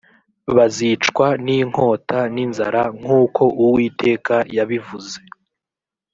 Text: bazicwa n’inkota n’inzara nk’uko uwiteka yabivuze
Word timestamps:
bazicwa 0.55 1.27
n’inkota 1.45 2.19
n’inzara 2.33 2.81
nk’uko 2.99 3.41
uwiteka 3.63 4.35
yabivuze 4.55 5.17